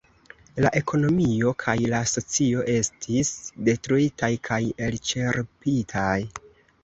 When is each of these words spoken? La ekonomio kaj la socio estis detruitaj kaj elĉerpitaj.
La 0.65 0.69
ekonomio 0.77 1.51
kaj 1.63 1.75
la 1.91 1.99
socio 2.11 2.63
estis 2.77 3.31
detruitaj 3.69 4.31
kaj 4.49 4.59
elĉerpitaj. 4.87 6.19